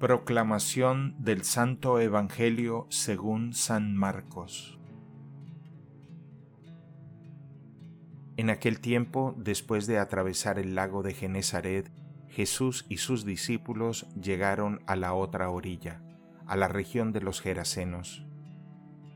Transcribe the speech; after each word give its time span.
Proclamación 0.00 1.14
del 1.20 1.44
Santo 1.44 2.00
Evangelio 2.00 2.88
según 2.90 3.52
San 3.52 3.94
Marcos 3.94 4.80
En 8.36 8.50
aquel 8.50 8.80
tiempo, 8.80 9.36
después 9.38 9.86
de 9.86 9.98
atravesar 10.00 10.58
el 10.58 10.74
lago 10.74 11.04
de 11.04 11.14
Genezaret, 11.14 11.92
Jesús 12.28 12.86
y 12.88 12.96
sus 12.96 13.24
discípulos 13.24 14.08
llegaron 14.20 14.82
a 14.88 14.96
la 14.96 15.14
otra 15.14 15.48
orilla, 15.48 16.02
a 16.44 16.56
la 16.56 16.66
región 16.66 17.12
de 17.12 17.20
los 17.20 17.40
Gerasenos. 17.40 18.26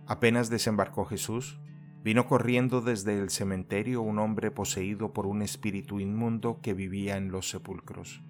Apenas 0.06 0.48
desembarcó 0.48 1.04
Jesús, 1.04 1.58
vino 2.04 2.29
corriendo 2.29 2.82
desde 2.82 3.18
el 3.18 3.30
cementerio 3.30 4.00
un 4.00 4.20
hombre 4.20 4.52
poseído 4.52 5.12
por 5.12 5.26
un 5.26 5.42
espíritu 5.42 5.98
inmundo 5.98 6.60
que 6.62 6.72
vivía 6.72 7.16
en 7.16 7.32
los 7.32 7.50
sepulcros 7.50 8.22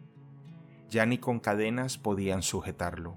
ya 0.88 1.06
ni 1.06 1.18
con 1.18 1.38
cadenas 1.38 1.98
podían 1.98 2.42
sujetarlo. 2.42 3.16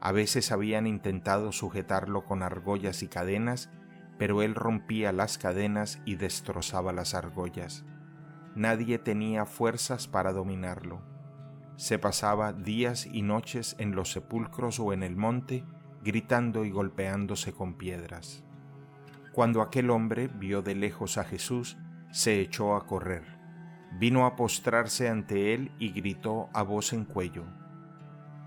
A 0.00 0.12
veces 0.12 0.52
habían 0.52 0.86
intentado 0.86 1.52
sujetarlo 1.52 2.24
con 2.24 2.42
argollas 2.42 3.02
y 3.02 3.08
cadenas, 3.08 3.70
pero 4.18 4.42
él 4.42 4.54
rompía 4.54 5.12
las 5.12 5.38
cadenas 5.38 6.00
y 6.04 6.16
destrozaba 6.16 6.92
las 6.92 7.14
argollas. 7.14 7.84
Nadie 8.54 8.98
tenía 8.98 9.46
fuerzas 9.46 10.08
para 10.08 10.32
dominarlo. 10.32 11.02
Se 11.76 11.98
pasaba 11.98 12.52
días 12.52 13.06
y 13.06 13.22
noches 13.22 13.74
en 13.78 13.94
los 13.94 14.12
sepulcros 14.12 14.78
o 14.78 14.92
en 14.92 15.02
el 15.02 15.16
monte, 15.16 15.64
gritando 16.02 16.64
y 16.64 16.70
golpeándose 16.70 17.52
con 17.52 17.74
piedras. 17.74 18.44
Cuando 19.32 19.62
aquel 19.62 19.90
hombre 19.90 20.28
vio 20.28 20.62
de 20.62 20.74
lejos 20.74 21.16
a 21.16 21.24
Jesús, 21.24 21.78
se 22.10 22.40
echó 22.40 22.76
a 22.76 22.86
correr 22.86 23.41
vino 23.98 24.26
a 24.26 24.36
postrarse 24.36 25.08
ante 25.08 25.54
él 25.54 25.70
y 25.78 25.92
gritó 25.92 26.48
a 26.52 26.62
voz 26.62 26.92
en 26.92 27.04
cuello, 27.04 27.44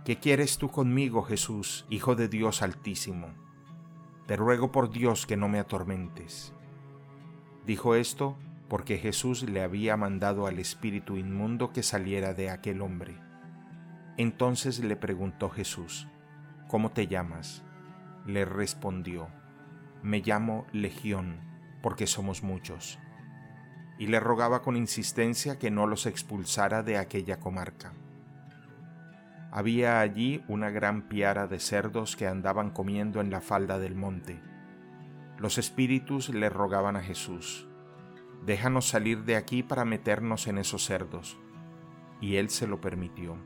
¿Qué 0.03 0.19
quieres 0.19 0.59
tú 0.59 0.69
conmigo, 0.69 1.23
Jesús, 1.23 1.85
Hijo 1.89 2.15
de 2.15 2.27
Dios 2.27 2.61
Altísimo? 2.61 3.33
Te 4.27 4.35
ruego 4.35 4.71
por 4.71 4.91
Dios 4.91 5.25
que 5.25 5.35
no 5.35 5.47
me 5.49 5.57
atormentes. 5.57 6.53
Dijo 7.65 7.95
esto 7.95 8.37
porque 8.67 8.97
Jesús 8.97 9.43
le 9.43 9.61
había 9.61 9.97
mandado 9.97 10.45
al 10.45 10.59
espíritu 10.59 11.17
inmundo 11.17 11.71
que 11.71 11.81
saliera 11.81 12.33
de 12.35 12.51
aquel 12.51 12.81
hombre. 12.81 13.17
Entonces 14.17 14.79
le 14.79 14.95
preguntó 14.95 15.49
Jesús, 15.49 16.07
¿Cómo 16.67 16.91
te 16.91 17.07
llamas? 17.07 17.63
Le 18.27 18.45
respondió, 18.45 19.27
Me 20.03 20.19
llamo 20.19 20.67
Legión, 20.71 21.39
porque 21.81 22.05
somos 22.05 22.43
muchos 22.43 22.99
y 23.97 24.07
le 24.07 24.19
rogaba 24.19 24.61
con 24.61 24.75
insistencia 24.75 25.57
que 25.57 25.71
no 25.71 25.87
los 25.87 26.05
expulsara 26.05 26.83
de 26.83 26.97
aquella 26.97 27.39
comarca. 27.39 27.93
Había 29.51 30.01
allí 30.01 30.43
una 30.47 30.69
gran 30.69 31.03
piara 31.03 31.47
de 31.47 31.59
cerdos 31.59 32.15
que 32.15 32.27
andaban 32.27 32.71
comiendo 32.71 33.21
en 33.21 33.29
la 33.29 33.39
falda 33.39 33.79
del 33.79 33.95
monte. 33.95 34.41
Los 35.37 35.57
espíritus 35.57 36.29
le 36.29 36.49
rogaban 36.49 36.97
a 36.97 37.01
Jesús, 37.01 37.67
déjanos 38.45 38.87
salir 38.87 39.23
de 39.23 39.37
aquí 39.37 39.63
para 39.63 39.85
meternos 39.85 40.47
en 40.47 40.57
esos 40.57 40.83
cerdos. 40.83 41.37
Y 42.19 42.35
él 42.35 42.49
se 42.49 42.67
lo 42.67 42.81
permitió. 42.81 43.37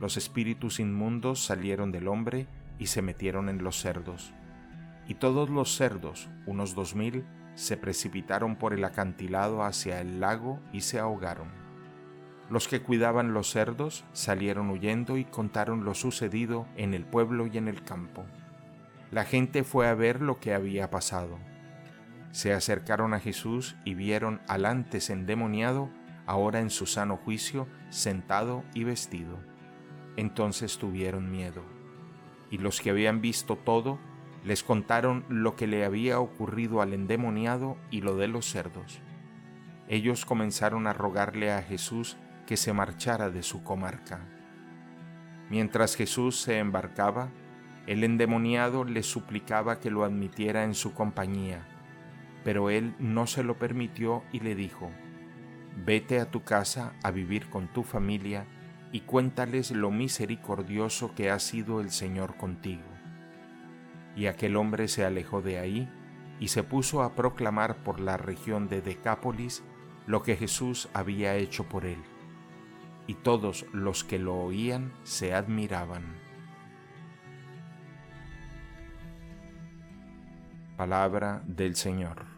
Los 0.00 0.16
espíritus 0.16 0.80
inmundos 0.80 1.44
salieron 1.44 1.92
del 1.92 2.08
hombre 2.08 2.48
y 2.78 2.86
se 2.86 3.02
metieron 3.02 3.48
en 3.48 3.62
los 3.64 3.80
cerdos. 3.80 4.32
Y 5.08 5.14
todos 5.14 5.50
los 5.50 5.76
cerdos, 5.76 6.28
unos 6.46 6.74
dos 6.74 6.94
mil, 6.94 7.24
se 7.56 7.76
precipitaron 7.76 8.56
por 8.56 8.74
el 8.74 8.84
acantilado 8.84 9.64
hacia 9.64 10.00
el 10.00 10.20
lago 10.20 10.60
y 10.72 10.82
se 10.82 11.00
ahogaron. 11.00 11.48
Los 12.50 12.68
que 12.68 12.80
cuidaban 12.80 13.34
los 13.34 13.50
cerdos 13.50 14.04
salieron 14.12 14.70
huyendo 14.70 15.16
y 15.16 15.24
contaron 15.24 15.84
lo 15.84 15.94
sucedido 15.94 16.66
en 16.76 16.94
el 16.94 17.04
pueblo 17.04 17.46
y 17.46 17.58
en 17.58 17.66
el 17.66 17.82
campo. 17.82 18.24
La 19.10 19.24
gente 19.24 19.64
fue 19.64 19.88
a 19.88 19.94
ver 19.94 20.20
lo 20.20 20.38
que 20.38 20.54
había 20.54 20.90
pasado. 20.90 21.38
Se 22.30 22.52
acercaron 22.52 23.14
a 23.14 23.20
Jesús 23.20 23.74
y 23.84 23.94
vieron 23.94 24.42
al 24.46 24.66
antes 24.66 25.10
endemoniado, 25.10 25.88
ahora 26.26 26.60
en 26.60 26.70
su 26.70 26.86
sano 26.86 27.16
juicio, 27.16 27.66
sentado 27.88 28.64
y 28.74 28.84
vestido. 28.84 29.38
Entonces 30.16 30.76
tuvieron 30.76 31.30
miedo. 31.30 31.62
Y 32.50 32.58
los 32.58 32.80
que 32.80 32.90
habían 32.90 33.20
visto 33.20 33.56
todo 33.56 33.98
les 34.46 34.62
contaron 34.62 35.24
lo 35.28 35.56
que 35.56 35.66
le 35.66 35.84
había 35.84 36.20
ocurrido 36.20 36.80
al 36.80 36.94
endemoniado 36.94 37.76
y 37.90 38.00
lo 38.00 38.16
de 38.16 38.28
los 38.28 38.46
cerdos. 38.46 39.00
Ellos 39.88 40.24
comenzaron 40.24 40.86
a 40.86 40.92
rogarle 40.92 41.52
a 41.52 41.62
Jesús 41.62 42.16
que 42.46 42.56
se 42.56 42.72
marchara 42.72 43.28
de 43.28 43.42
su 43.42 43.64
comarca. 43.64 44.20
Mientras 45.50 45.96
Jesús 45.96 46.40
se 46.40 46.58
embarcaba, 46.58 47.28
el 47.88 48.04
endemoniado 48.04 48.84
le 48.84 49.02
suplicaba 49.02 49.80
que 49.80 49.90
lo 49.90 50.04
admitiera 50.04 50.62
en 50.62 50.74
su 50.74 50.94
compañía, 50.94 51.66
pero 52.44 52.70
él 52.70 52.94
no 53.00 53.26
se 53.26 53.42
lo 53.42 53.58
permitió 53.58 54.22
y 54.30 54.40
le 54.40 54.54
dijo, 54.54 54.92
Vete 55.84 56.20
a 56.20 56.30
tu 56.30 56.44
casa 56.44 56.94
a 57.02 57.10
vivir 57.10 57.50
con 57.50 57.66
tu 57.72 57.82
familia 57.82 58.46
y 58.92 59.00
cuéntales 59.00 59.72
lo 59.72 59.90
misericordioso 59.90 61.14
que 61.16 61.30
ha 61.30 61.40
sido 61.40 61.80
el 61.80 61.90
Señor 61.90 62.36
contigo. 62.36 62.95
Y 64.16 64.26
aquel 64.26 64.56
hombre 64.56 64.88
se 64.88 65.04
alejó 65.04 65.42
de 65.42 65.58
ahí 65.58 65.88
y 66.40 66.48
se 66.48 66.62
puso 66.62 67.02
a 67.02 67.14
proclamar 67.14 67.76
por 67.84 68.00
la 68.00 68.16
región 68.16 68.68
de 68.68 68.82
Decápolis 68.82 69.62
lo 70.06 70.22
que 70.22 70.36
Jesús 70.36 70.88
había 70.94 71.36
hecho 71.36 71.68
por 71.68 71.84
él. 71.84 72.02
Y 73.06 73.14
todos 73.14 73.66
los 73.72 74.02
que 74.02 74.18
lo 74.18 74.34
oían 74.36 74.92
se 75.04 75.34
admiraban. 75.34 76.02
Palabra 80.76 81.42
del 81.46 81.76
Señor. 81.76 82.35